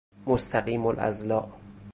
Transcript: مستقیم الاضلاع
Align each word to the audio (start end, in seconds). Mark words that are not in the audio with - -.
مستقیم 0.25 0.85
الاضلاع 0.85 1.49